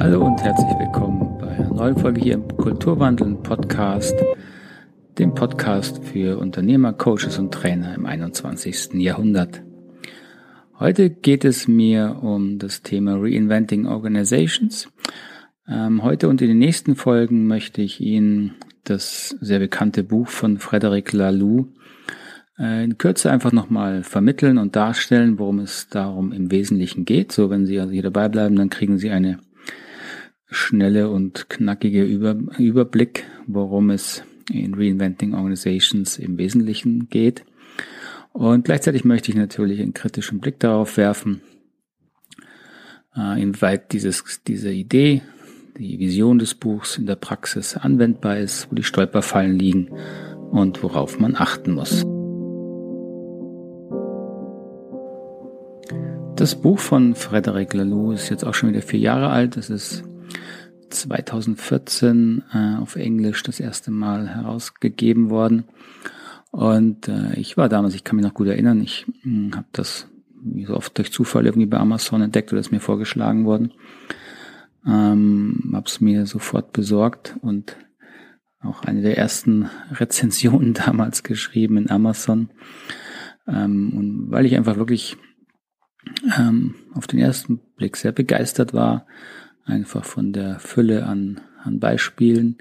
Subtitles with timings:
[0.00, 4.14] Hallo und herzlich willkommen bei einer neuen Folge hier im Kulturwandeln Podcast,
[5.18, 8.94] dem Podcast für Unternehmer, Coaches und Trainer im 21.
[8.94, 9.62] Jahrhundert.
[10.78, 14.88] Heute geht es mir um das Thema Reinventing Organizations.
[15.68, 18.54] Ähm, heute und in den nächsten Folgen möchte ich Ihnen
[18.84, 21.66] das sehr bekannte Buch von Frederic Laloux
[22.58, 27.32] äh, in Kürze einfach nochmal vermitteln und darstellen, worum es darum im Wesentlichen geht.
[27.32, 29.40] So, wenn Sie also hier dabei bleiben, dann kriegen Sie eine
[30.50, 37.44] schnelle und knackige Über Überblick, worum es in Reinventing Organizations im Wesentlichen geht.
[38.32, 41.40] Und gleichzeitig möchte ich natürlich einen kritischen Blick darauf werfen,
[43.16, 45.22] äh, inwieweit dieses, diese Idee,
[45.78, 49.88] die Vision des Buchs in der Praxis anwendbar ist, wo die Stolperfallen liegen
[50.50, 52.04] und worauf man achten muss.
[56.36, 59.56] Das Buch von Frederic Laloux ist jetzt auch schon wieder vier Jahre alt.
[59.56, 60.04] Es ist
[60.90, 65.64] 2014 äh, auf Englisch das erste Mal herausgegeben worden.
[66.50, 70.08] Und äh, ich war damals, ich kann mich noch gut erinnern, ich hm, habe das
[70.42, 73.72] wie so oft durch Zufall irgendwie bei Amazon entdeckt oder ist mir vorgeschlagen worden.
[74.86, 77.76] Ähm, habe es mir sofort besorgt und
[78.62, 82.50] auch eine der ersten Rezensionen damals geschrieben in Amazon.
[83.46, 85.16] Ähm, und weil ich einfach wirklich
[86.38, 89.06] ähm, auf den ersten Blick sehr begeistert war,
[89.70, 92.58] einfach von der Fülle an, an Beispielen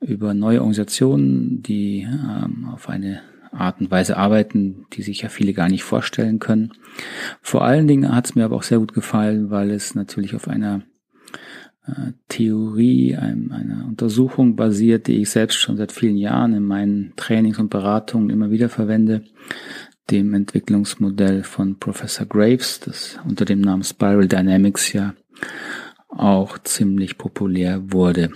[0.00, 3.20] über neue Organisationen, die ähm, auf eine
[3.52, 6.72] Art und Weise arbeiten, die sich ja viele gar nicht vorstellen können.
[7.40, 10.48] Vor allen Dingen hat es mir aber auch sehr gut gefallen, weil es natürlich auf
[10.48, 10.82] einer
[11.86, 17.58] äh, Theorie, einer Untersuchung basiert, die ich selbst schon seit vielen Jahren in meinen Trainings
[17.58, 19.22] und Beratungen immer wieder verwende,
[20.10, 25.14] dem Entwicklungsmodell von Professor Graves, das unter dem Namen Spiral Dynamics ja
[26.12, 28.30] auch ziemlich populär wurde.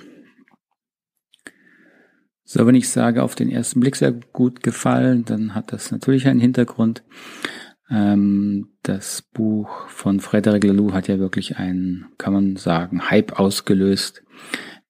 [2.45, 6.29] So, wenn ich sage, auf den ersten Blick sehr gut gefallen, dann hat das natürlich
[6.29, 7.03] einen Hintergrund.
[7.91, 14.23] Ähm, das Buch von Frederic Laloux hat ja wirklich einen, kann man sagen, Hype ausgelöst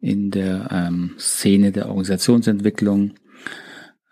[0.00, 3.14] in der ähm, Szene der Organisationsentwicklung.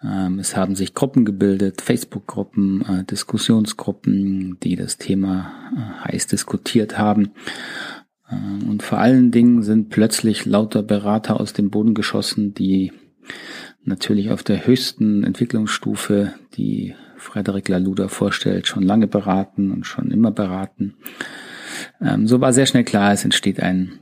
[0.02, 6.98] Ähm, es haben sich Gruppen gebildet, Facebook-Gruppen, äh, Diskussionsgruppen, die das Thema äh, heiß diskutiert
[6.98, 7.32] haben.
[8.34, 12.92] Äh, und vor allen Dingen sind plötzlich lauter Berater aus dem Boden geschossen, die
[13.84, 20.30] natürlich auf der höchsten Entwicklungsstufe, die Frederic Laluda vorstellt, schon lange beraten und schon immer
[20.30, 20.94] beraten.
[22.00, 23.98] Ähm, so war sehr schnell klar, es entsteht ein,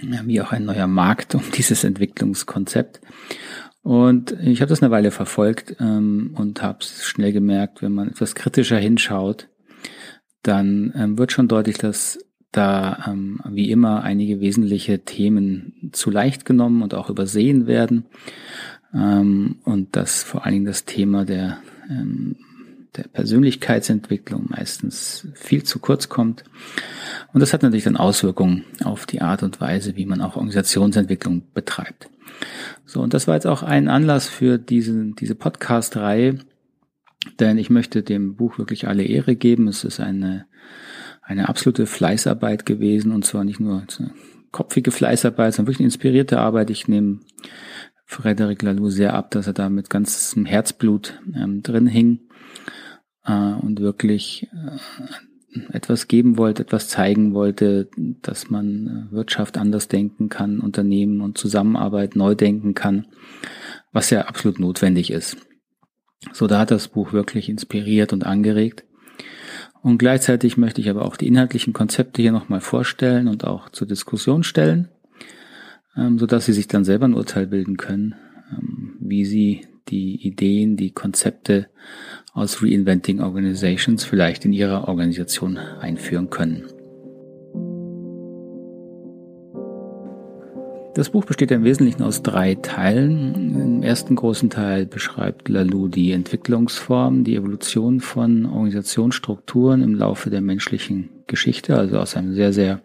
[0.00, 3.00] wie auch ein neuer Markt um dieses Entwicklungskonzept.
[3.82, 8.34] Und ich habe das eine Weile verfolgt ähm, und habe schnell gemerkt, wenn man etwas
[8.34, 9.48] kritischer hinschaut,
[10.42, 12.18] dann ähm, wird schon deutlich, dass
[12.52, 18.06] da ähm, wie immer einige wesentliche Themen zu leicht genommen und auch übersehen werden
[18.94, 21.58] ähm, und dass vor allen Dingen das Thema der,
[21.90, 22.36] ähm,
[22.96, 26.44] der Persönlichkeitsentwicklung meistens viel zu kurz kommt.
[27.32, 31.42] Und das hat natürlich dann Auswirkungen auf die Art und Weise, wie man auch Organisationsentwicklung
[31.52, 32.08] betreibt.
[32.86, 36.38] So, und das war jetzt auch ein Anlass für diese, diese Podcast-Reihe,
[37.38, 39.68] denn ich möchte dem Buch wirklich alle Ehre geben.
[39.68, 40.46] Es ist eine
[41.28, 43.84] eine absolute Fleißarbeit gewesen und zwar nicht nur
[44.50, 46.70] kopfige Fleißarbeit, sondern wirklich eine inspirierte Arbeit.
[46.70, 47.20] Ich nehme
[48.06, 52.20] Frederic Laloux sehr ab, dass er da mit ganzem Herzblut ähm, drin hing
[53.26, 57.90] äh, und wirklich äh, etwas geben wollte, etwas zeigen wollte,
[58.22, 63.06] dass man äh, Wirtschaft anders denken kann, Unternehmen und Zusammenarbeit neu denken kann,
[63.92, 65.36] was ja absolut notwendig ist.
[66.32, 68.84] So, da hat das Buch wirklich inspiriert und angeregt.
[69.82, 73.86] Und gleichzeitig möchte ich aber auch die inhaltlichen Konzepte hier nochmal vorstellen und auch zur
[73.86, 74.88] Diskussion stellen,
[75.96, 78.14] ähm, so dass Sie sich dann selber ein Urteil bilden können,
[78.52, 81.68] ähm, wie Sie die Ideen, die Konzepte
[82.32, 86.64] aus Reinventing Organizations vielleicht in Ihrer Organisation einführen können.
[90.98, 93.54] Das Buch besteht im Wesentlichen aus drei Teilen.
[93.54, 100.40] Im ersten großen Teil beschreibt Lalou die Entwicklungsform, die Evolution von Organisationsstrukturen im Laufe der
[100.40, 102.80] menschlichen Geschichte, also aus einem sehr, sehr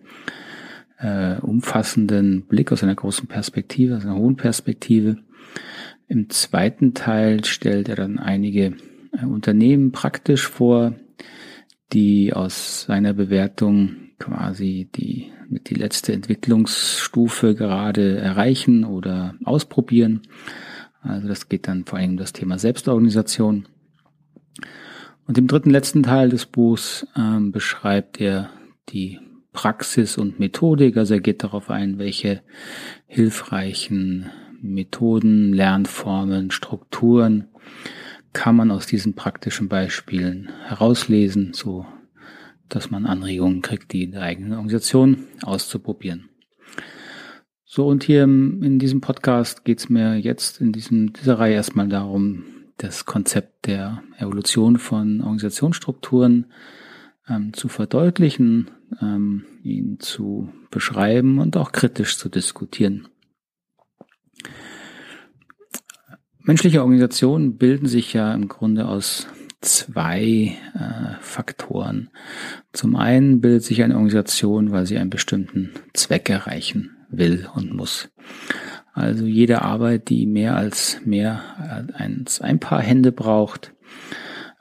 [0.99, 5.17] äh, umfassenden Blick, aus einer großen Perspektive, aus einer hohen Perspektive.
[6.07, 8.75] Im zweiten Teil stellt er dann einige
[9.11, 10.93] äh, Unternehmen praktisch vor,
[11.93, 20.21] die aus seiner Bewertung quasi die mit die letzte Entwicklungsstufe gerade erreichen oder ausprobieren.
[21.01, 23.67] Also das geht dann vor allem um das Thema Selbstorganisation.
[25.27, 28.49] Und im dritten letzten Teil des Buchs ähm, beschreibt er
[28.89, 29.19] die
[29.51, 30.97] Praxis und Methodik.
[30.97, 32.41] Also er geht darauf ein, welche
[33.07, 34.29] hilfreichen
[34.61, 37.47] Methoden, Lernformen, Strukturen
[38.33, 41.85] kann man aus diesen praktischen Beispielen herauslesen, so
[42.75, 46.29] dass man Anregungen kriegt, die in der eigenen Organisation auszuprobieren.
[47.65, 51.87] So, und hier in diesem Podcast geht es mir jetzt in diesem, dieser Reihe erstmal
[51.87, 52.43] darum,
[52.77, 56.51] das Konzept der Evolution von Organisationsstrukturen
[57.27, 58.71] ähm, zu verdeutlichen,
[59.01, 63.07] ähm, ihn zu beschreiben und auch kritisch zu diskutieren.
[66.39, 69.27] Menschliche Organisationen bilden sich ja im Grunde aus
[69.63, 72.09] zwei äh, Faktoren.
[72.71, 78.09] Zum einen bildet sich eine Organisation, weil sie einen bestimmten Zweck erreichen will und muss.
[78.93, 81.41] Also jede Arbeit, die mehr als mehr
[81.97, 83.73] als ein paar Hände braucht,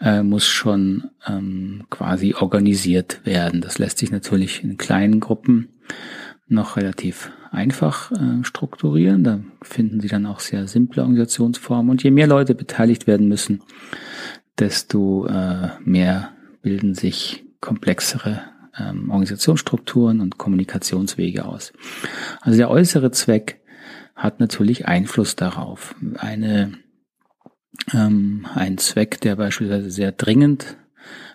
[0.00, 3.60] äh, muss schon ähm, quasi organisiert werden.
[3.60, 5.68] Das lässt sich natürlich in kleinen Gruppen
[6.48, 9.24] noch relativ einfach äh, strukturieren.
[9.24, 11.90] Da finden Sie dann auch sehr simple Organisationsformen.
[11.90, 13.62] Und je mehr Leute beteiligt werden müssen,
[14.58, 16.32] desto äh, mehr
[16.62, 18.42] bilden sich komplexere
[18.78, 21.72] ähm, Organisationsstrukturen und Kommunikationswege aus.
[22.40, 23.60] Also der äußere Zweck
[24.14, 25.94] hat natürlich Einfluss darauf.
[26.16, 26.72] Eine,
[27.92, 30.76] ähm, ein Zweck, der beispielsweise sehr dringend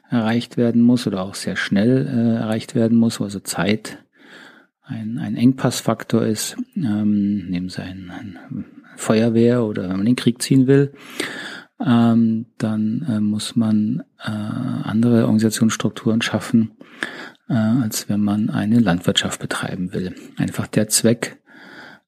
[0.10, 4.04] erreicht werden muss oder auch sehr schnell äh, erreicht werden muss, also Zeit
[4.84, 8.66] ein, ein Engpassfaktor ist, ähm, nehmen Sie ein, ein
[8.96, 10.94] Feuerwehr oder wenn man den Krieg ziehen will,
[11.86, 16.72] ähm, dann äh, muss man äh, andere Organisationsstrukturen schaffen,
[17.50, 20.16] äh, als wenn man eine Landwirtschaft betreiben will.
[20.38, 21.40] Einfach der Zweck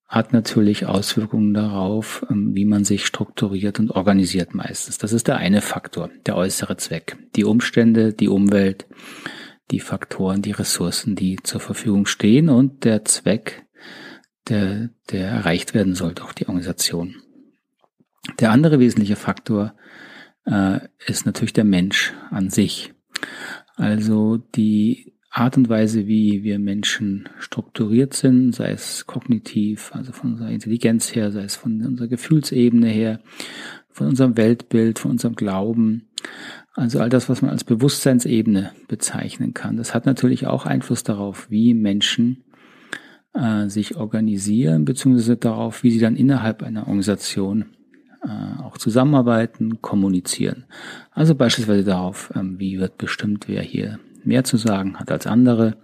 [0.07, 4.97] hat natürlich Auswirkungen darauf, ähm, wie man sich strukturiert und organisiert meistens.
[4.97, 7.17] Das ist der eine Faktor, der äußere Zweck.
[7.35, 8.87] Die Umstände, die Umwelt,
[9.69, 13.67] die Faktoren, die Ressourcen, die zur Verfügung stehen und der Zweck,
[14.47, 17.15] der, der erreicht werden soll durch die Organisation.
[18.39, 19.73] Der andere wesentliche Faktor
[20.45, 22.93] äh, ist natürlich der Mensch an sich.
[23.75, 30.31] Also die Art und Weise, wie wir Menschen strukturiert sind, sei es kognitiv, also von
[30.33, 33.19] unserer Intelligenz her, sei es von unserer Gefühlsebene her,
[33.89, 36.09] von unserem Weltbild, von unserem Glauben,
[36.73, 39.77] also all das, was man als Bewusstseinsebene bezeichnen kann.
[39.77, 42.43] Das hat natürlich auch Einfluss darauf, wie Menschen
[43.33, 47.65] äh, sich organisieren, beziehungsweise darauf, wie sie dann innerhalb einer Organisation
[48.23, 50.65] äh, auch zusammenarbeiten, kommunizieren.
[51.11, 55.77] Also beispielsweise darauf, ähm, wie wird bestimmt, wer hier mehr zu sagen hat als andere.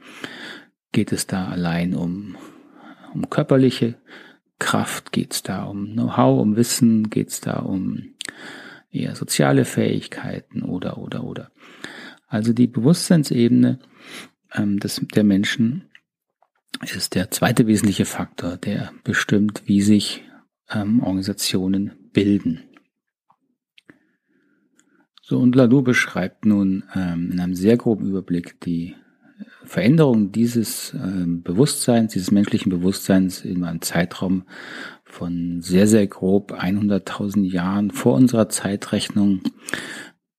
[0.92, 2.36] Geht es da allein um,
[3.14, 3.96] um körperliche
[4.60, 5.12] Kraft?
[5.12, 7.10] Geht es da um Know-how, um Wissen?
[7.10, 8.16] Geht es da um
[8.92, 11.52] eher soziale Fähigkeiten oder, oder, oder.
[12.28, 13.80] Also die Bewusstseinsebene
[14.54, 15.90] ähm, des, der Menschen
[16.82, 20.24] ist der zweite wesentliche Faktor, der bestimmt, wie sich
[20.70, 22.64] ähm, Organisationen bilden.
[25.22, 28.96] So, und Lalou beschreibt nun ähm, in einem sehr groben Überblick die
[29.66, 34.44] Veränderung dieses ähm, Bewusstseins, dieses menschlichen Bewusstseins in einem Zeitraum
[35.04, 39.42] von sehr, sehr grob 100.000 Jahren vor unserer Zeitrechnung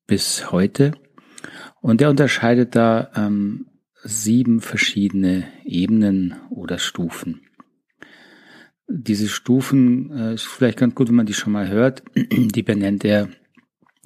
[0.06, 0.92] bis heute.
[1.80, 3.66] Und er unterscheidet da ähm,
[4.02, 7.45] sieben verschiedene Ebenen oder Stufen.
[8.88, 12.02] Diese Stufen äh, ist vielleicht ganz gut, wenn man die schon mal hört.
[12.14, 13.28] Die benennt er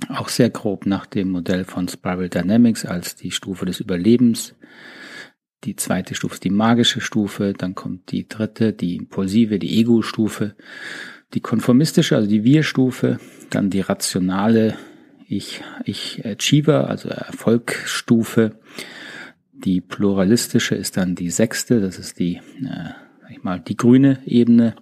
[0.08, 4.54] auch sehr grob nach dem Modell von Spiral Dynamics als die Stufe des Überlebens,
[5.64, 10.54] die zweite Stufe ist die magische Stufe, dann kommt die dritte, die impulsive, die Ego-Stufe,
[11.34, 13.20] die konformistische, also die Wir-Stufe,
[13.50, 14.76] dann die rationale
[15.28, 18.58] Ich, Ich Achiever, also Erfolgsstufe.
[19.52, 22.94] Die pluralistische ist dann die sechste, das ist die, äh,
[23.32, 24.76] ich mal, die grüne Ebene,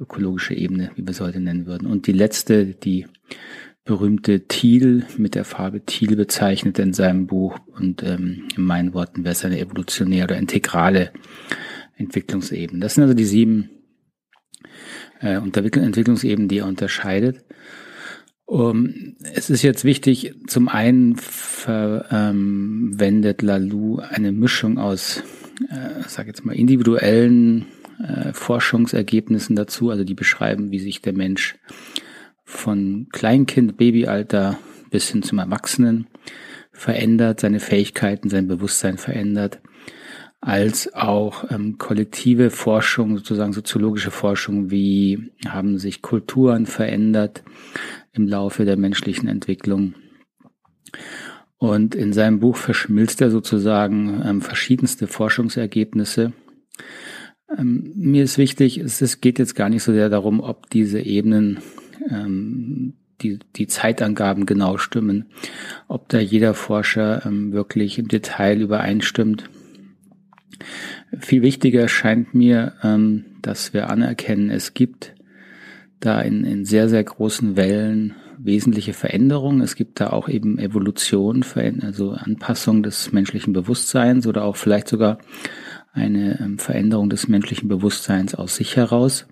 [0.00, 1.86] ökologische Ebene, wie wir es heute nennen würden.
[1.86, 3.06] Und die letzte, die
[3.84, 9.24] berühmte Thiel mit der Farbe Thiel bezeichnet in seinem Buch und ähm, in meinen Worten
[9.24, 11.10] wäre es eine evolutionäre oder integrale
[11.96, 12.80] Entwicklungsebene.
[12.80, 13.70] Das sind also die sieben
[15.20, 17.44] äh, Entwicklungsebenen, die er unterscheidet.
[18.44, 22.20] Um, es ist jetzt wichtig, zum einen verwendet
[23.40, 25.22] Lalou eine Mischung aus,
[25.70, 27.66] äh, sag jetzt mal, individuellen
[28.02, 31.56] äh, Forschungsergebnissen dazu, also die beschreiben, wie sich der Mensch
[32.44, 34.58] von Kleinkind, Babyalter
[34.90, 36.06] bis hin zum Erwachsenen
[36.72, 39.60] verändert, seine Fähigkeiten, sein Bewusstsein verändert,
[40.40, 47.44] als auch ähm, kollektive Forschung, sozusagen soziologische Forschung, wie haben sich Kulturen verändert
[48.12, 49.94] im Laufe der menschlichen Entwicklung.
[51.62, 56.32] Und in seinem Buch verschmilzt er sozusagen ähm, verschiedenste Forschungsergebnisse.
[57.56, 60.98] Ähm, mir ist wichtig, es, es, geht jetzt gar nicht so sehr darum, ob diese
[60.98, 61.60] Ebenen,
[62.10, 65.26] ähm, die, die Zeitangaben genau stimmen,
[65.86, 69.48] ob da jeder Forscher ähm, wirklich im Detail übereinstimmt.
[71.16, 75.14] Viel wichtiger scheint mir, ähm, dass wir anerkennen, es gibt
[76.00, 79.60] da in, in sehr, sehr großen Wellen wesentliche Veränderungen.
[79.60, 81.44] Es gibt da auch eben Evolution,
[81.80, 85.18] also Anpassung des menschlichen Bewusstseins oder auch vielleicht sogar
[85.92, 89.26] eine ähm, Veränderung des menschlichen Bewusstseins aus sich heraus.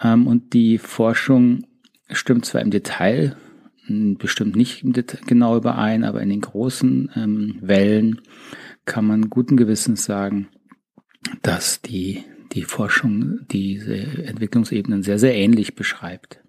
[0.00, 1.66] Ähm, und die Forschung
[2.10, 3.36] stimmt zwar im Detail,
[4.18, 4.84] bestimmt nicht
[5.26, 8.20] genau überein, aber in den großen ähm, Wellen
[8.84, 10.48] kann man guten Gewissens sagen,
[11.42, 16.40] dass die, die Forschung diese Entwicklungsebenen sehr, sehr ähnlich beschreibt.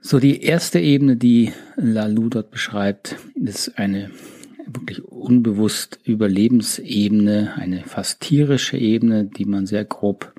[0.00, 4.10] So, die erste Ebene, die Lalou dort beschreibt, ist eine
[4.66, 10.32] wirklich unbewusst Überlebensebene, eine fast tierische Ebene, die man sehr grob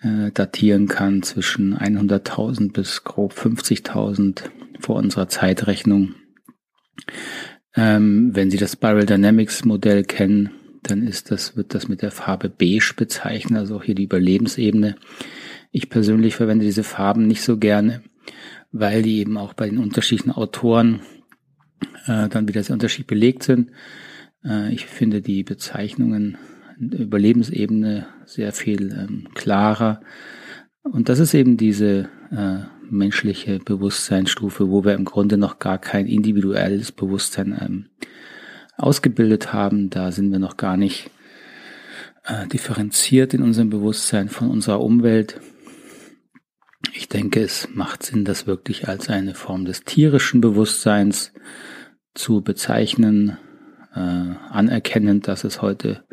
[0.00, 4.42] äh, datieren kann zwischen 100.000 bis grob 50.000
[4.80, 6.14] vor unserer Zeitrechnung.
[7.74, 10.50] Ähm, wenn Sie das Spiral Dynamics Modell kennen,
[10.82, 14.96] dann ist das, wird das mit der Farbe beige bezeichnet, also auch hier die Überlebensebene.
[15.70, 18.02] Ich persönlich verwende diese Farben nicht so gerne,
[18.72, 21.00] weil die eben auch bei den unterschiedlichen Autoren
[22.06, 23.70] äh, dann wieder sehr unterschiedlich belegt sind.
[24.44, 26.38] Äh, ich finde die Bezeichnungen
[26.78, 30.00] Überlebensebene sehr viel ähm, klarer.
[30.82, 32.58] Und das ist eben diese äh,
[32.90, 37.86] menschliche Bewusstseinsstufe, wo wir im Grunde noch gar kein individuelles Bewusstsein ähm,
[38.76, 39.90] ausgebildet haben.
[39.90, 41.10] Da sind wir noch gar nicht
[42.24, 45.40] äh, differenziert in unserem Bewusstsein von unserer Umwelt.
[46.94, 51.32] Ich denke, es macht Sinn, das wirklich als eine Form des tierischen Bewusstseins
[52.14, 53.38] zu bezeichnen,
[53.94, 56.04] äh, anerkennend, dass es heute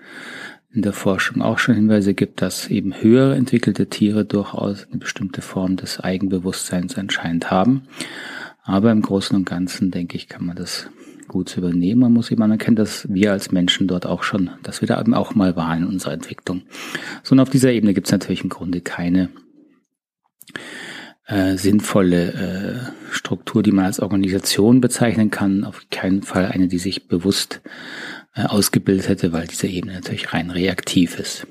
[0.71, 5.41] in der Forschung auch schon Hinweise gibt, dass eben höher entwickelte Tiere durchaus eine bestimmte
[5.41, 7.83] Form des Eigenbewusstseins anscheinend haben.
[8.63, 10.89] Aber im Großen und Ganzen, denke ich, kann man das
[11.27, 12.01] gut übernehmen.
[12.01, 15.13] Man muss eben anerkennen, dass wir als Menschen dort auch schon, dass wir da eben
[15.13, 16.61] auch mal waren in unserer Entwicklung.
[17.23, 19.29] So und auf dieser Ebene gibt es natürlich im Grunde keine
[21.25, 25.63] äh, sinnvolle äh, Struktur, die man als Organisation bezeichnen kann.
[25.63, 27.61] Auf keinen Fall eine, die sich bewusst
[28.35, 31.47] äh, ausgebildet hätte, weil diese Ebene natürlich rein reaktiv ist.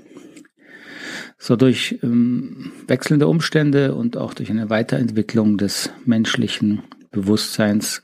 [1.38, 8.02] So durch ähm, wechselnde Umstände und auch durch eine Weiterentwicklung des menschlichen Bewusstseins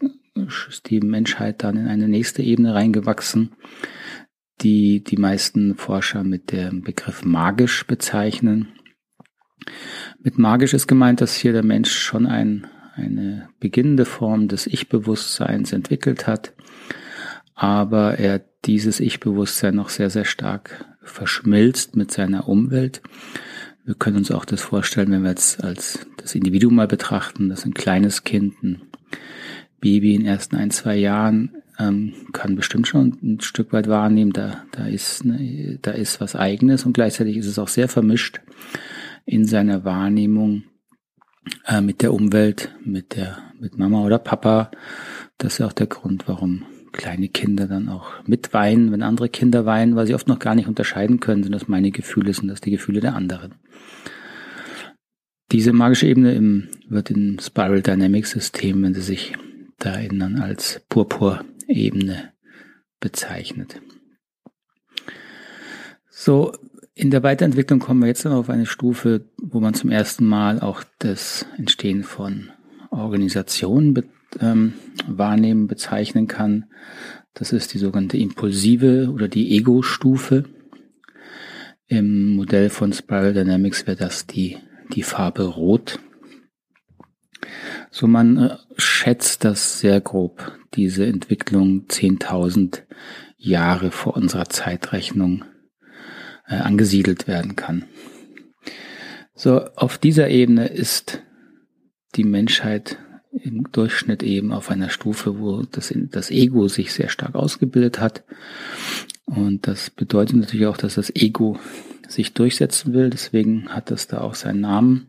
[0.68, 3.52] ist die Menschheit dann in eine nächste Ebene reingewachsen,
[4.60, 8.68] die die meisten Forscher mit dem Begriff magisch bezeichnen.
[10.22, 15.72] Mit magisch ist gemeint, dass hier der Mensch schon ein, eine beginnende Form des Ich-Bewusstseins
[15.72, 16.52] entwickelt hat,
[17.54, 23.02] aber er dieses Ich-Bewusstsein noch sehr, sehr stark verschmilzt mit seiner Umwelt.
[23.84, 27.66] Wir können uns auch das vorstellen, wenn wir jetzt als das Individuum mal betrachten, dass
[27.66, 28.80] ein kleines Kind, ein
[29.80, 34.64] Baby in ersten ein, zwei Jahren ähm, kann bestimmt schon ein Stück weit wahrnehmen, da,
[34.72, 38.40] da, ist, ne, da ist was Eigenes und gleichzeitig ist es auch sehr vermischt
[39.26, 40.64] in seiner Wahrnehmung
[41.66, 44.70] äh, mit der Umwelt, mit der, mit Mama oder Papa.
[45.38, 49.96] Das ist auch der Grund, warum kleine Kinder dann auch mitweinen, wenn andere Kinder weinen,
[49.96, 52.70] weil sie oft noch gar nicht unterscheiden können, sind das meine Gefühle, sind das die
[52.70, 53.56] Gefühle der anderen.
[55.52, 59.34] Diese magische Ebene im, wird im Spiral Dynamics System, wenn Sie sich
[59.78, 62.32] da erinnern, als Purpur-Ebene
[63.00, 63.80] bezeichnet.
[66.08, 66.52] So,
[66.94, 70.60] in der Weiterentwicklung kommen wir jetzt dann auf eine Stufe, wo man zum ersten Mal
[70.60, 72.50] auch das Entstehen von
[72.90, 74.04] Organisationen be
[74.40, 74.74] ähm,
[75.06, 76.64] wahrnehmen, bezeichnen kann.
[77.34, 80.44] Das ist die sogenannte impulsive oder die Ego-Stufe.
[81.86, 84.56] Im Modell von Spiral Dynamics wäre das die,
[84.92, 86.00] die Farbe Rot.
[87.90, 92.82] So man äh, schätzt das sehr grob, diese Entwicklung 10.000
[93.36, 95.44] Jahre vor unserer Zeitrechnung
[96.46, 97.84] äh, angesiedelt werden kann.
[99.34, 101.22] So, auf dieser Ebene ist
[102.14, 102.98] die Menschheit
[103.32, 108.22] im Durchschnitt eben auf einer Stufe, wo das, das Ego sich sehr stark ausgebildet hat.
[109.26, 111.58] Und das bedeutet natürlich auch, dass das Ego
[112.08, 113.10] sich durchsetzen will.
[113.10, 115.08] Deswegen hat das da auch seinen Namen.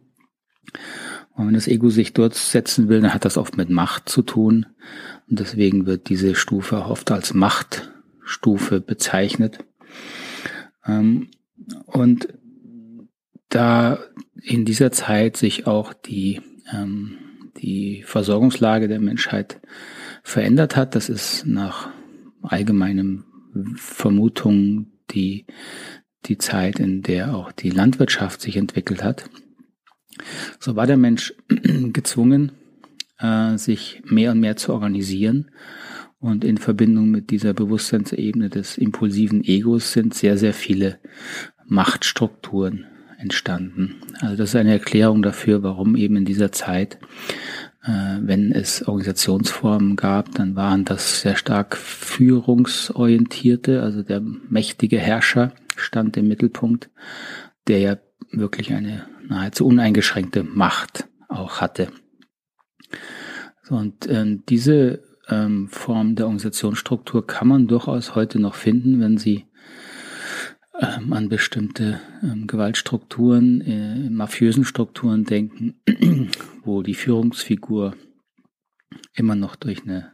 [1.35, 4.65] Und wenn das Ego sich durchsetzen will, dann hat das oft mit Macht zu tun.
[5.29, 9.59] Und deswegen wird diese Stufe oft als Machtstufe bezeichnet.
[10.85, 11.29] Ähm,
[11.85, 12.27] und
[13.49, 13.99] da
[14.41, 17.17] in dieser Zeit sich auch die, ähm,
[17.57, 19.61] die Versorgungslage der Menschheit
[20.23, 20.95] verändert hat.
[20.95, 21.89] Das ist nach
[22.41, 23.23] allgemeinem
[23.75, 25.45] Vermutung die,
[26.25, 29.29] die Zeit, in der auch die Landwirtschaft sich entwickelt hat.
[30.59, 31.33] So war der Mensch
[31.93, 32.51] gezwungen,
[33.19, 35.51] äh, sich mehr und mehr zu organisieren.
[36.25, 40.97] Und in Verbindung mit dieser Bewusstseinsebene des impulsiven Egos sind sehr, sehr viele
[41.67, 42.87] Machtstrukturen
[43.19, 43.97] entstanden.
[44.21, 46.97] Also das ist eine Erklärung dafür, warum eben in dieser Zeit,
[47.83, 55.53] äh, wenn es Organisationsformen gab, dann waren das sehr stark führungsorientierte, also der mächtige Herrscher
[55.75, 56.89] stand im Mittelpunkt,
[57.67, 57.97] der ja
[58.31, 61.89] wirklich eine nahezu uneingeschränkte Macht auch hatte.
[63.61, 69.17] So, und äh, diese ähm, Form der Organisationsstruktur kann man durchaus heute noch finden, wenn
[69.17, 69.45] Sie
[70.79, 75.75] ähm, an bestimmte ähm, Gewaltstrukturen, äh, mafiösen Strukturen denken,
[76.63, 77.95] wo die Führungsfigur
[79.13, 80.11] immer noch durch eine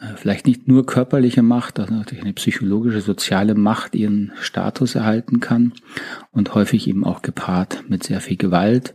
[0.00, 5.40] äh, vielleicht nicht nur körperliche Macht, sondern durch eine psychologische, soziale Macht ihren Status erhalten
[5.40, 5.72] kann
[6.32, 8.94] und häufig eben auch gepaart mit sehr viel Gewalt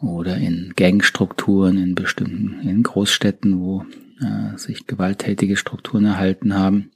[0.00, 3.84] oder in Gangstrukturen in bestimmten, in Großstädten, wo
[4.20, 6.90] äh, sich gewalttätige Strukturen erhalten haben.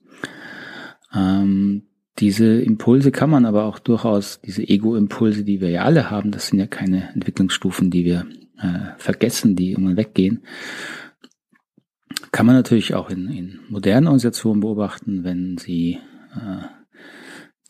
[1.15, 1.83] Ähm,
[2.19, 6.49] diese Impulse kann man aber auch durchaus, diese Ego-Impulse, die wir ja alle haben, das
[6.49, 8.27] sind ja keine Entwicklungsstufen, die wir
[8.59, 10.43] äh, vergessen, die irgendwann weggehen,
[12.31, 15.99] kann man natürlich auch in, in modernen Organisationen beobachten, wenn sie
[16.35, 16.67] äh,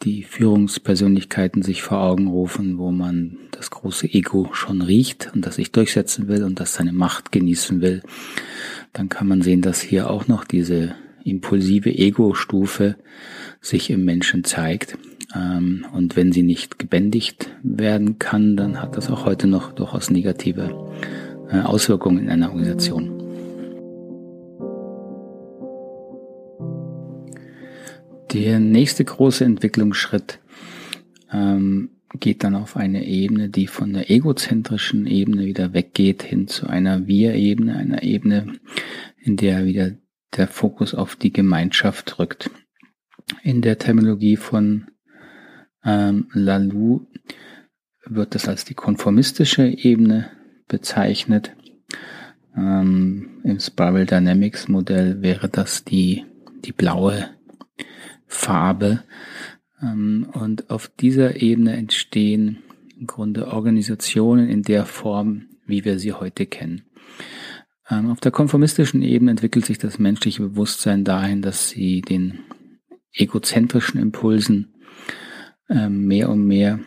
[0.03, 5.57] die Führungspersönlichkeiten sich vor Augen rufen, wo man das große Ego schon riecht und das
[5.57, 8.03] sich durchsetzen will und das seine Macht genießen will,
[8.93, 10.95] dann kann man sehen, dass hier auch noch diese
[11.25, 12.97] impulsive Ego-Stufe
[13.61, 14.99] sich im Menschen zeigt.
[15.35, 20.11] Ähm, und wenn sie nicht gebändigt werden kann, dann hat das auch heute noch durchaus
[20.11, 20.91] negative
[21.51, 23.19] äh, Auswirkungen in einer Organisation.
[28.33, 30.39] Der nächste große Entwicklungsschritt
[31.33, 36.67] ähm, geht dann auf eine Ebene, die von der egozentrischen Ebene wieder weggeht hin zu
[36.67, 38.59] einer Wir-Ebene, einer Ebene,
[39.19, 39.93] in der wieder
[40.37, 42.51] der Fokus auf die Gemeinschaft rückt.
[43.43, 44.89] In der Terminologie von
[45.85, 47.07] ähm, Lalou
[48.05, 50.31] wird das als die konformistische Ebene
[50.69, 51.55] bezeichnet.
[52.57, 56.25] Ähm, Im Spiral Dynamics Modell wäre das die,
[56.65, 57.31] die blaue
[58.27, 59.05] Farbe.
[59.83, 62.59] Ähm, und auf dieser Ebene entstehen
[62.99, 66.83] im Grunde Organisationen in der Form, wie wir sie heute kennen.
[67.91, 72.39] Ähm, auf der konformistischen Ebene entwickelt sich das menschliche Bewusstsein dahin, dass sie den
[73.13, 74.75] egozentrischen Impulsen
[75.69, 76.81] ähm, mehr und mehr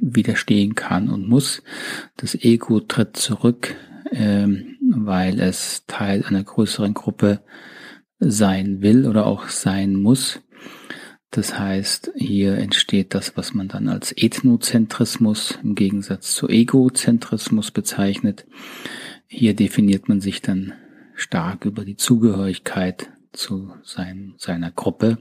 [0.00, 1.64] widerstehen kann und muss.
[2.16, 3.74] Das Ego tritt zurück,
[4.12, 7.42] weil es Teil einer größeren Gruppe
[8.20, 10.40] sein will oder auch sein muss.
[11.30, 18.46] Das heißt, hier entsteht das, was man dann als Ethnozentrismus im Gegensatz zu Egozentrismus bezeichnet.
[19.28, 20.72] Hier definiert man sich dann
[21.14, 25.18] stark über die Zugehörigkeit zu sein, seiner Gruppe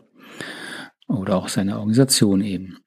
[1.08, 2.80] oder auch seiner Organisation eben.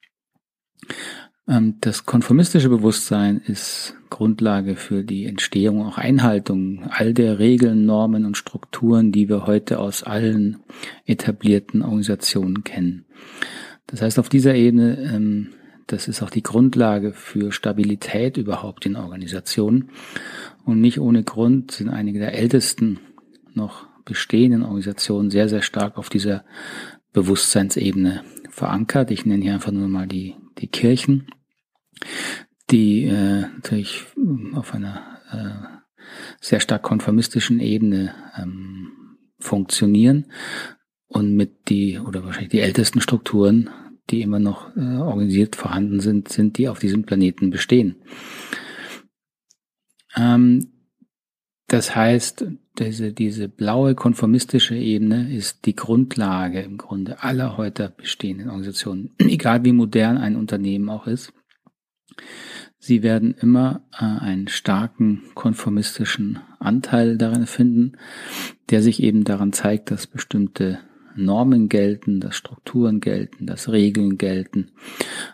[1.47, 8.25] Ähm, das konformistische Bewusstsein ist Grundlage für die Entstehung, auch Einhaltung all der Regeln, Normen
[8.25, 10.59] und Strukturen, die wir heute aus allen
[11.05, 13.05] etablierten Organisationen kennen.
[13.87, 15.49] Das heißt, auf dieser Ebene, ähm,
[15.87, 19.89] das ist auch die Grundlage für Stabilität überhaupt in Organisationen.
[20.63, 22.99] Und nicht ohne Grund sind einige der ältesten
[23.53, 26.45] noch bestehenden Organisationen sehr, sehr stark auf dieser
[27.11, 29.11] Bewusstseinsebene verankert.
[29.11, 31.27] Ich nenne hier einfach nur mal die die Kirchen,
[32.69, 34.03] die äh, natürlich
[34.53, 35.83] auf einer äh,
[36.41, 40.31] sehr stark konformistischen Ebene ähm, funktionieren
[41.07, 43.69] und mit die oder wahrscheinlich die ältesten Strukturen,
[44.09, 48.01] die immer noch äh, organisiert vorhanden sind, sind die auf diesem Planeten bestehen.
[50.15, 50.71] Ähm,
[51.67, 52.45] das heißt,
[52.79, 59.63] diese, diese blaue konformistische Ebene ist die Grundlage im Grunde aller heute bestehenden Organisationen, egal
[59.63, 61.33] wie modern ein Unternehmen auch ist.
[62.79, 67.93] Sie werden immer äh, einen starken konformistischen Anteil darin finden,
[68.69, 70.79] der sich eben daran zeigt, dass bestimmte
[71.15, 74.71] Normen gelten, dass Strukturen gelten, dass Regeln gelten,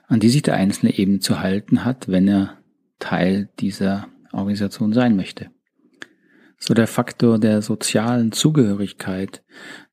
[0.07, 2.57] an die sich der Einzelne eben zu halten hat, wenn er
[2.99, 5.49] Teil dieser Organisation sein möchte.
[6.59, 9.43] So der Faktor der sozialen Zugehörigkeit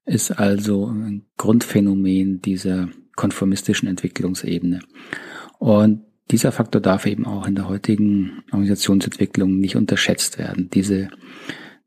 [0.05, 4.81] ist also ein Grundphänomen dieser konformistischen Entwicklungsebene.
[5.59, 10.69] Und dieser Faktor darf eben auch in der heutigen Organisationsentwicklung nicht unterschätzt werden.
[10.71, 11.09] Diese,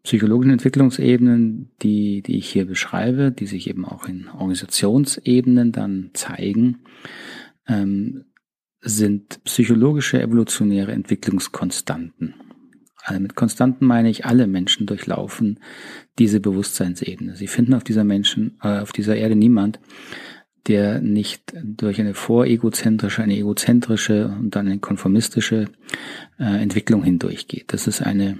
[0.03, 6.79] psychologischen Entwicklungsebenen, die, die ich hier beschreibe, die sich eben auch in Organisationsebenen dann zeigen,
[7.67, 8.25] ähm,
[8.81, 12.33] sind psychologische evolutionäre Entwicklungskonstanten.
[13.17, 15.59] Mit Konstanten meine ich, alle Menschen durchlaufen
[16.19, 17.35] diese Bewusstseinsebene.
[17.35, 19.79] Sie finden auf dieser Menschen, äh, auf dieser Erde niemand,
[20.67, 25.65] der nicht durch eine voregozentrische, eine egozentrische und dann eine konformistische
[26.37, 27.73] äh, Entwicklung hindurchgeht.
[27.73, 28.37] Das ist eine,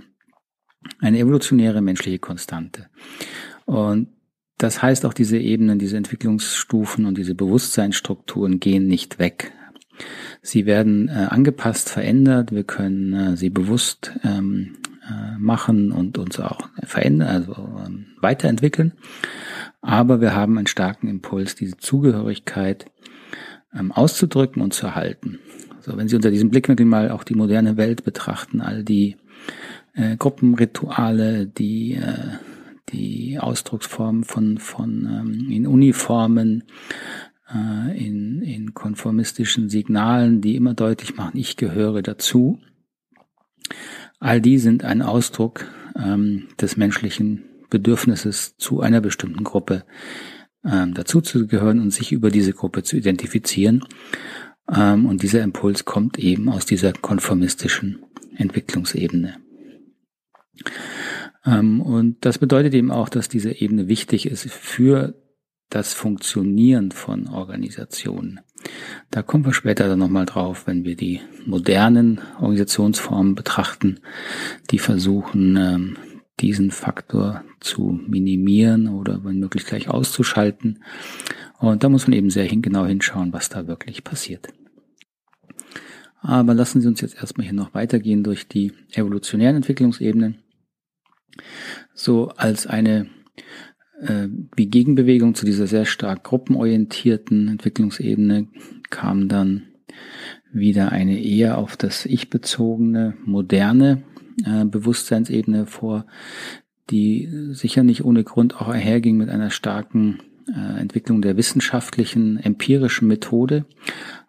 [0.99, 2.87] eine evolutionäre menschliche Konstante.
[3.65, 4.09] Und
[4.57, 9.53] das heißt auch diese Ebenen, diese Entwicklungsstufen und diese Bewusstseinsstrukturen gehen nicht weg.
[10.41, 12.51] Sie werden äh, angepasst, verändert.
[12.51, 14.77] Wir können äh, sie bewusst ähm,
[15.09, 18.93] äh, machen und uns auch verändern, also ähm, weiterentwickeln.
[19.81, 22.85] Aber wir haben einen starken Impuls, diese Zugehörigkeit
[23.73, 25.39] ähm, auszudrücken und zu erhalten.
[25.81, 29.15] So, wenn Sie unter diesem Blickwinkel mal auch die moderne Welt betrachten, all die
[29.93, 32.37] äh, Gruppenrituale, die äh,
[32.91, 36.63] die Ausdrucksformen von von ähm, in Uniformen,
[37.51, 42.59] in in konformistischen Signalen, die immer deutlich machen, ich gehöre dazu.
[44.19, 49.85] All die sind ein Ausdruck ähm, des menschlichen Bedürfnisses, zu einer bestimmten Gruppe
[50.65, 53.85] ähm, dazuzugehören und sich über diese Gruppe zu identifizieren.
[54.71, 58.03] Ähm, und dieser Impuls kommt eben aus dieser konformistischen
[58.35, 59.37] Entwicklungsebene.
[61.45, 65.15] Ähm, und das bedeutet eben auch, dass diese Ebene wichtig ist für
[65.69, 68.39] das Funktionieren von Organisationen.
[69.11, 73.99] Da kommen wir später dann nochmal drauf, wenn wir die modernen Organisationsformen betrachten,
[74.71, 75.97] die versuchen, ähm,
[76.39, 80.83] diesen Faktor zu minimieren oder wenn möglich gleich auszuschalten.
[81.59, 84.47] Und da muss man eben sehr genau hinschauen, was da wirklich passiert.
[86.21, 90.39] Aber lassen Sie uns jetzt erstmal hier noch weitergehen durch die evolutionären Entwicklungsebenen.
[91.93, 93.09] So als eine
[94.55, 98.47] wie Gegenbewegung zu dieser sehr stark gruppenorientierten Entwicklungsebene
[98.89, 99.63] kam dann
[100.51, 104.03] wieder eine eher auf das Ich bezogene, moderne
[104.45, 106.05] äh, Bewusstseinsebene vor,
[106.89, 113.07] die sicher nicht ohne Grund auch einherging mit einer starken äh, Entwicklung der wissenschaftlichen, empirischen
[113.07, 113.65] Methode,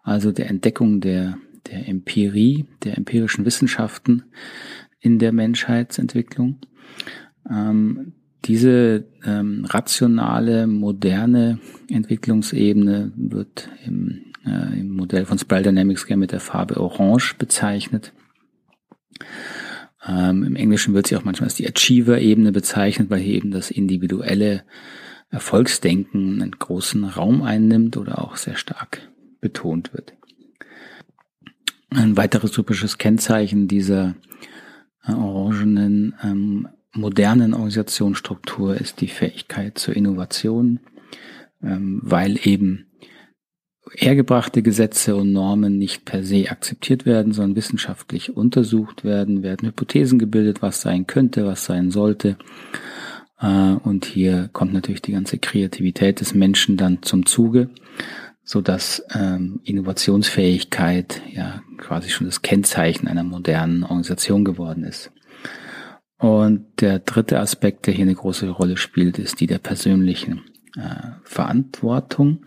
[0.03, 4.23] also der Entdeckung der, der Empirie, der empirischen Wissenschaften
[4.99, 6.59] in der Menschheitsentwicklung.
[7.49, 8.13] Ähm,
[8.45, 16.31] diese ähm, rationale, moderne Entwicklungsebene wird im, äh, im Modell von Spiral Dynamics gerne mit
[16.31, 18.13] der Farbe Orange bezeichnet.
[20.07, 23.69] Ähm, Im Englischen wird sie auch manchmal als die Achiever-Ebene bezeichnet, weil hier eben das
[23.69, 24.63] individuelle
[25.29, 29.01] Erfolgsdenken einen großen Raum einnimmt oder auch sehr stark
[29.39, 30.13] betont wird.
[31.91, 34.15] Ein weiteres typisches Kennzeichen dieser
[35.05, 40.79] äh, orangenen ähm, modernen Organisationsstruktur ist die Fähigkeit zur Innovation,
[41.63, 42.91] ähm, weil eben
[43.95, 50.19] hergebrachte Gesetze und Normen nicht per se akzeptiert werden, sondern wissenschaftlich untersucht werden, werden Hypothesen
[50.19, 52.37] gebildet, was sein könnte, was sein sollte.
[53.39, 57.69] Äh, und hier kommt natürlich die ganze Kreativität des Menschen dann zum Zuge,
[58.43, 65.11] so dass ähm, Innovationsfähigkeit ja quasi schon das Kennzeichen einer modernen Organisation geworden ist.
[66.21, 70.43] Und der dritte Aspekt, der hier eine große Rolle spielt, ist die der persönlichen
[70.77, 72.45] äh, Verantwortung.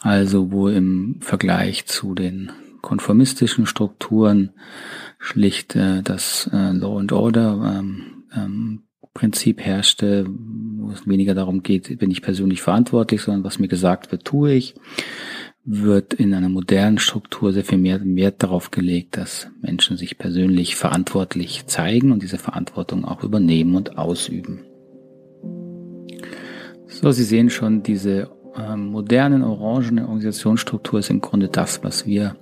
[0.00, 2.50] Also wo im Vergleich zu den
[2.82, 4.50] konformistischen Strukturen
[5.20, 8.82] schlicht äh, das äh, Law and Order ähm, ähm,
[9.14, 14.12] Prinzip herrschte, wo es weniger darum geht, bin ich persönlich verantwortlich, sondern was mir gesagt
[14.12, 14.74] wird, tue ich,
[15.66, 20.76] wird in einer modernen Struktur sehr viel mehr Wert darauf gelegt, dass Menschen sich persönlich
[20.76, 24.64] verantwortlich zeigen und diese Verantwortung auch übernehmen und ausüben.
[26.86, 32.36] So, Sie sehen schon, diese ähm, modernen orangene Organisationsstruktur ist im Grunde das, was wir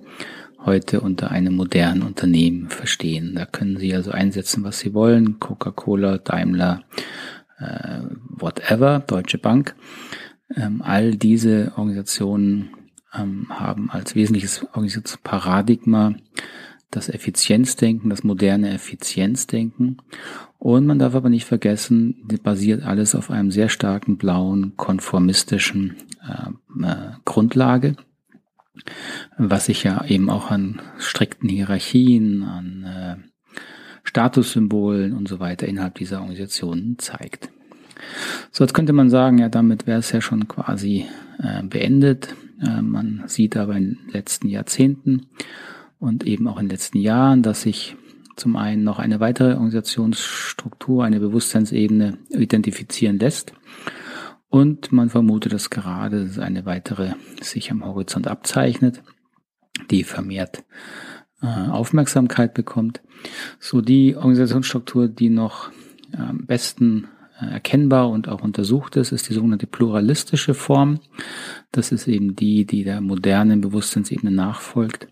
[0.64, 3.34] heute unter einem modernen Unternehmen verstehen.
[3.34, 5.40] Da können Sie also einsetzen, was Sie wollen.
[5.40, 6.82] Coca-Cola, Daimler,
[7.58, 9.74] äh, whatever, Deutsche Bank.
[10.54, 12.68] Ähm, all diese Organisationen
[13.16, 16.14] ähm, haben als wesentliches Organisationsparadigma
[16.90, 19.98] das Effizienzdenken, das moderne Effizienzdenken.
[20.58, 25.96] Und man darf aber nicht vergessen, basiert alles auf einem sehr starken blauen konformistischen
[26.26, 27.96] äh, äh, Grundlage,
[29.36, 33.16] was sich ja eben auch an strikten Hierarchien, an äh,
[34.04, 37.48] Statussymbolen und so weiter innerhalb dieser Organisationen zeigt.
[38.50, 41.06] So, jetzt könnte man sagen, ja, damit wäre es ja schon quasi
[41.38, 42.34] äh, beendet.
[42.60, 45.26] Äh, man sieht aber in den letzten Jahrzehnten
[45.98, 47.96] und eben auch in den letzten Jahren, dass sich
[48.36, 53.52] zum einen noch eine weitere Organisationsstruktur, eine Bewusstseinsebene identifizieren lässt.
[54.48, 59.02] Und man vermutet, dass gerade eine weitere sich am Horizont abzeichnet,
[59.90, 60.64] die vermehrt
[61.42, 63.00] äh, Aufmerksamkeit bekommt.
[63.58, 65.70] So die Organisationsstruktur, die noch
[66.16, 67.08] am besten
[67.50, 71.00] erkennbar und auch untersucht ist, ist die sogenannte pluralistische Form.
[71.72, 75.08] Das ist eben die, die der modernen Bewusstseinsebene nachfolgt.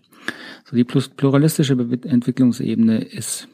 [0.65, 3.47] So die pluralistische Entwicklungsebene ist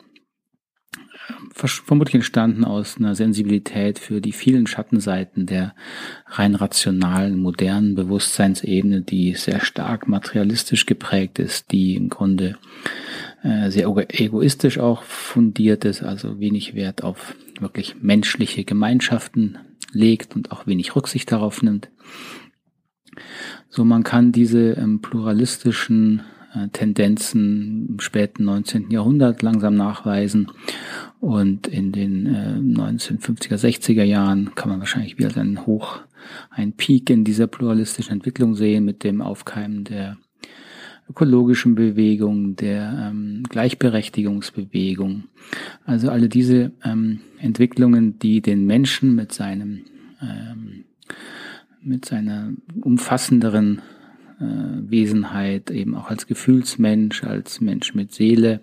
[1.28, 5.74] äh, vermutlich entstanden aus einer Sensibilität für die vielen Schattenseiten der
[6.28, 12.58] rein rationalen, modernen Bewusstseinsebene, die sehr stark materialistisch geprägt ist, die im Grunde
[13.42, 19.58] sehr egoistisch auch fundiert ist, also wenig Wert auf wirklich menschliche Gemeinschaften
[19.94, 21.90] legt und auch wenig Rücksicht darauf nimmt.
[23.70, 26.24] So man kann diese ähm, pluralistischen
[26.54, 28.92] äh, Tendenzen im späten 19.
[28.92, 30.52] Jahrhundert langsam nachweisen
[31.20, 36.00] und in den äh, 1950er, 60er Jahren kann man wahrscheinlich wieder einen Hoch,
[36.50, 40.18] einen Peak in dieser pluralistischen Entwicklung sehen mit dem Aufkeimen der
[41.10, 45.24] ökologischen Bewegung, der ähm, Gleichberechtigungsbewegung.
[45.86, 49.82] Also alle diese ähm, Entwicklungen, die den Menschen mit seinem
[50.22, 50.86] ähm,
[51.82, 53.82] mit seiner umfassenderen
[54.40, 58.60] äh, Wesenheit eben auch als Gefühlsmensch, als Mensch mit Seele,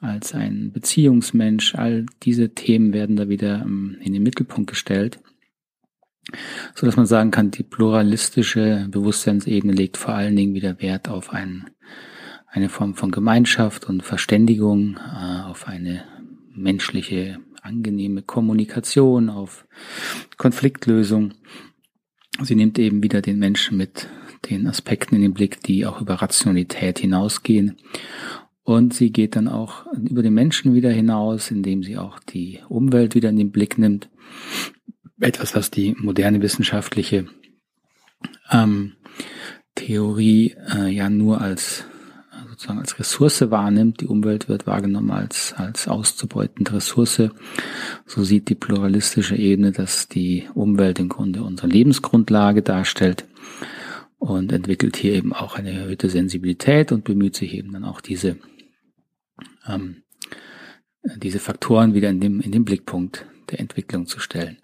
[0.00, 5.18] als ein Beziehungsmensch, all diese Themen werden da wieder ähm, in den Mittelpunkt gestellt
[6.74, 11.32] so dass man sagen kann, die pluralistische Bewusstseinsebene legt vor allen Dingen wieder Wert auf
[11.32, 11.70] ein,
[12.46, 16.04] eine Form von Gemeinschaft und Verständigung, äh, auf eine
[16.54, 19.66] menschliche, angenehme Kommunikation, auf
[20.36, 21.34] Konfliktlösung.
[22.42, 24.08] Sie nimmt eben wieder den Menschen mit
[24.48, 27.76] den Aspekten in den Blick, die auch über Rationalität hinausgehen.
[28.62, 33.14] Und sie geht dann auch über den Menschen wieder hinaus, indem sie auch die Umwelt
[33.14, 34.08] wieder in den Blick nimmt
[35.20, 37.26] etwas, was die moderne wissenschaftliche
[38.50, 38.94] ähm,
[39.74, 41.84] Theorie äh, ja nur als
[42.58, 44.00] sozusagen als Ressource wahrnimmt.
[44.00, 47.30] Die Umwelt wird wahrgenommen als, als auszubeutende Ressource.
[48.04, 53.26] So sieht die pluralistische Ebene, dass die Umwelt im Grunde unsere Lebensgrundlage darstellt
[54.18, 58.36] und entwickelt hier eben auch eine erhöhte Sensibilität und bemüht sich eben dann auch diese,
[59.68, 60.02] ähm,
[61.16, 64.58] diese Faktoren wieder in dem, in den Blickpunkt der Entwicklung zu stellen.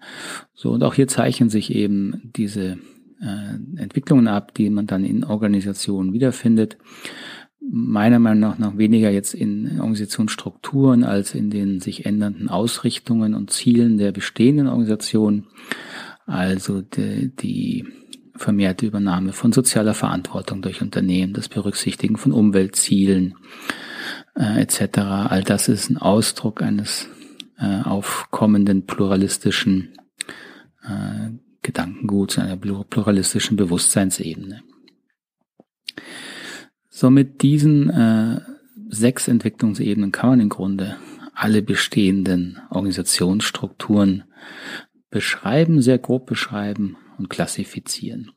[0.53, 2.77] So, und auch hier zeichnen sich eben diese
[3.21, 6.77] äh, Entwicklungen ab, die man dann in Organisationen wiederfindet.
[7.59, 13.49] Meiner Meinung nach noch weniger jetzt in Organisationsstrukturen als in den sich ändernden Ausrichtungen und
[13.49, 15.47] Zielen der bestehenden Organisation.
[16.27, 17.85] Also die, die
[18.35, 23.35] vermehrte Übernahme von sozialer Verantwortung durch Unternehmen, das Berücksichtigen von Umweltzielen
[24.35, 24.99] äh, etc.
[24.99, 27.07] All das ist ein Ausdruck eines
[27.57, 29.97] äh, aufkommenden pluralistischen
[30.83, 34.61] äh, Gedankenguts, einer pluralistischen Bewusstseinsebene.
[36.89, 38.41] So mit diesen äh,
[38.89, 40.97] sechs Entwicklungsebenen kann man im Grunde
[41.33, 44.23] alle bestehenden Organisationsstrukturen
[45.09, 48.31] beschreiben, sehr grob beschreiben und klassifizieren.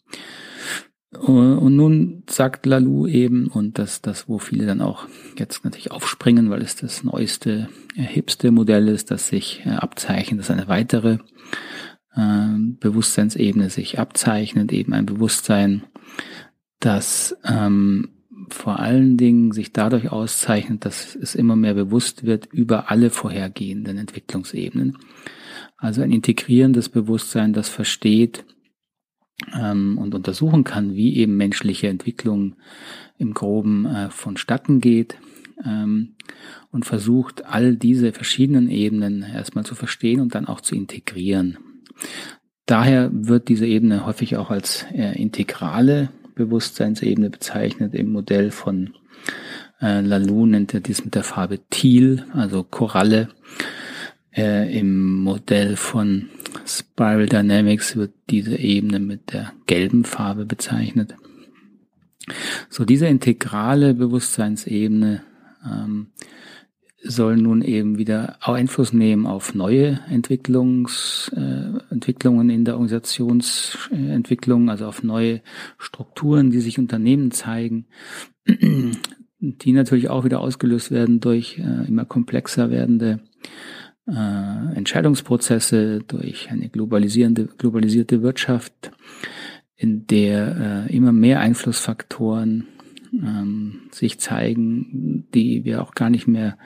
[1.21, 6.51] Und nun sagt Lalou eben, und das, das, wo viele dann auch jetzt natürlich aufspringen,
[6.51, 11.19] weil es das neueste, äh, hipste Modell ist, das sich äh, abzeichnet, dass eine weitere
[12.15, 12.47] äh,
[12.81, 15.85] Bewusstseinsebene sich abzeichnet, eben ein Bewusstsein,
[16.81, 18.11] das ähm,
[18.51, 23.99] vor allen Dingen sich dadurch auszeichnet, dass es immer mehr bewusst wird über alle vorhergehenden
[23.99, 24.97] Entwicklungsebenen.
[25.77, 28.45] Also ein integrierendes Bewusstsein, das versteht,
[29.55, 32.57] ähm, und untersuchen kann, wie eben menschliche Entwicklung
[33.19, 35.19] im Groben äh, vonstatten geht
[35.65, 36.15] ähm,
[36.71, 41.59] und versucht, all diese verschiedenen Ebenen erstmal zu verstehen und dann auch zu integrieren.
[42.67, 48.95] Daher wird diese Ebene häufig auch als äh, integrale Bewusstseinsebene bezeichnet im Modell von
[49.81, 53.29] äh, Lalou nennt er dies mit der Farbe Teal, also Koralle.
[54.39, 56.29] Äh, Im Modell von
[56.65, 61.17] Spiral Dynamics wird diese Ebene mit der gelben Farbe bezeichnet.
[62.71, 65.25] So diese integrale Bewusstseinsebene
[65.69, 66.13] ähm,
[67.03, 74.87] soll nun eben wieder Einfluss nehmen auf neue Entwicklungs, äh, Entwicklungen in der Organisationsentwicklung, also
[74.87, 75.43] auf neue
[75.79, 77.87] Strukturen, die sich Unternehmen zeigen,
[79.41, 83.19] die natürlich auch wieder ausgelöst werden durch äh, immer komplexer werdende
[84.09, 88.91] äh, Entscheidungsprozesse, durch eine globalisierende, globalisierte Wirtschaft,
[89.77, 92.67] in der äh, immer mehr Einflussfaktoren
[93.13, 96.59] ähm, sich zeigen, die wir auch gar nicht mehr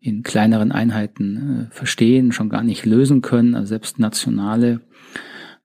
[0.00, 3.54] in kleineren Einheiten äh, verstehen, schon gar nicht lösen können.
[3.54, 4.80] Also selbst nationale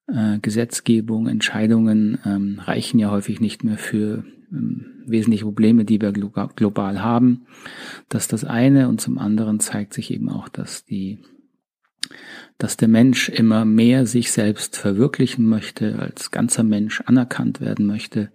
[0.07, 6.11] äh, Gesetzgebung, Entscheidungen ähm, reichen ja häufig nicht mehr für ähm, wesentliche Probleme, die wir
[6.11, 7.45] global haben.
[8.09, 11.19] Das ist das eine und zum anderen zeigt sich eben auch, dass die
[12.57, 18.31] dass der Mensch immer mehr sich selbst verwirklichen möchte, als ganzer Mensch anerkannt werden möchte,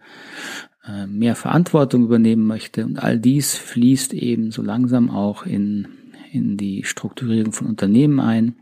[0.86, 2.84] äh, mehr Verantwortung übernehmen möchte.
[2.84, 5.88] Und all dies fließt eben so langsam auch in,
[6.32, 8.56] in die Strukturierung von Unternehmen ein,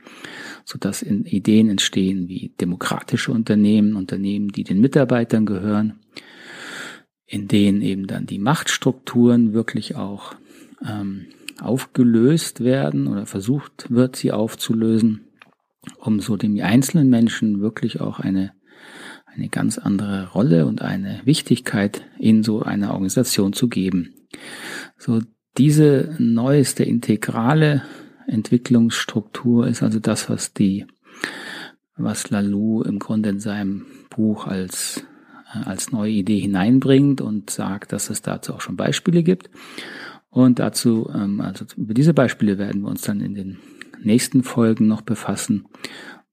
[0.65, 6.01] sodass in Ideen entstehen wie demokratische Unternehmen, Unternehmen, die den Mitarbeitern gehören,
[7.27, 10.35] in denen eben dann die Machtstrukturen wirklich auch
[10.85, 11.27] ähm,
[11.61, 15.29] aufgelöst werden oder versucht wird, sie aufzulösen,
[15.99, 18.53] um so dem einzelnen Menschen wirklich auch eine,
[19.27, 24.15] eine ganz andere Rolle und eine Wichtigkeit in so einer Organisation zu geben.
[24.99, 25.21] So
[25.61, 27.83] diese neueste integrale
[28.27, 30.87] Entwicklungsstruktur ist also das, was die,
[31.99, 35.05] was Lalou im Grunde in seinem Buch als
[35.53, 39.51] als neue Idee hineinbringt und sagt, dass es dazu auch schon Beispiele gibt.
[40.31, 43.59] Und dazu, ähm, also über diese Beispiele werden wir uns dann in den
[44.01, 45.67] nächsten Folgen noch befassen,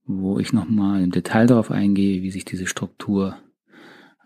[0.05, 3.37] wo ich nochmal im Detail darauf eingehe, wie sich diese Struktur,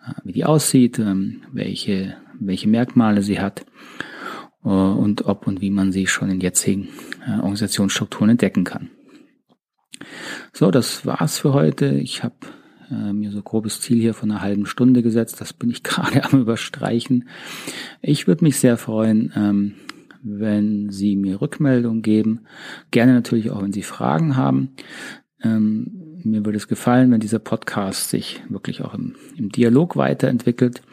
[0.05, 4.10] äh, wie die aussieht, ähm, welche, welche Merkmale sie hat äh,
[4.69, 6.89] und ob und wie man sie schon in jetzigen
[7.27, 8.89] äh, Organisationsstrukturen entdecken kann.
[10.53, 11.87] So, das war's für heute.
[11.87, 12.35] Ich habe
[12.91, 15.41] äh, mir so grobes Ziel hier von einer halben Stunde gesetzt.
[15.41, 17.27] Das bin ich gerade am überstreichen.
[18.01, 19.73] Ich würde mich sehr freuen, ähm,
[20.23, 22.41] wenn Sie mir Rückmeldung geben.
[22.91, 24.69] Gerne natürlich auch, wenn Sie Fragen haben.
[25.43, 30.83] Ähm, mir würde es gefallen, wenn dieser Podcast sich wirklich auch im, im Dialog weiterentwickelt.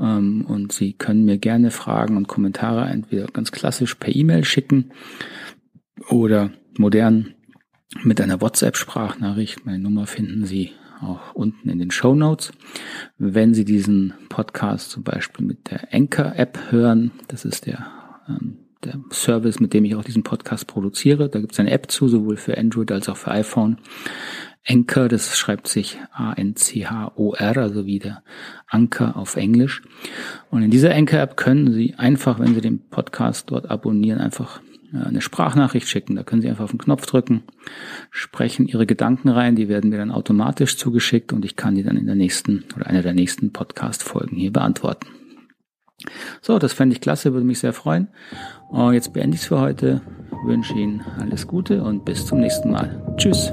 [0.00, 4.92] Ähm, und Sie können mir gerne Fragen und Kommentare entweder ganz klassisch per E-Mail schicken
[6.08, 7.34] oder modern
[8.02, 9.64] mit einer WhatsApp-Sprachnachricht.
[9.66, 12.52] Meine Nummer finden Sie auch unten in den Show Notes.
[13.18, 17.86] Wenn Sie diesen Podcast zum Beispiel mit der Anchor-App hören, das ist der,
[18.28, 21.28] ähm, der Service, mit dem ich auch diesen Podcast produziere.
[21.28, 23.78] Da gibt es eine App zu, sowohl für Android als auch für iPhone.
[24.68, 28.22] Anchor, das schreibt sich A-N-C-H-O-R, also wie der
[28.66, 29.82] Anker auf Englisch.
[30.50, 34.60] Und in dieser Anchor-App können Sie einfach, wenn Sie den Podcast dort abonnieren, einfach
[34.92, 36.16] eine Sprachnachricht schicken.
[36.16, 37.42] Da können Sie einfach auf den Knopf drücken,
[38.10, 41.96] sprechen Ihre Gedanken rein, die werden mir dann automatisch zugeschickt und ich kann die dann
[41.96, 45.06] in der nächsten oder einer der nächsten Podcast-Folgen hier beantworten.
[46.40, 48.08] So, das fände ich klasse, würde mich sehr freuen.
[48.68, 50.00] Und jetzt beende ich es für heute,
[50.44, 53.14] wünsche Ihnen alles Gute und bis zum nächsten Mal.
[53.16, 53.52] Tschüss.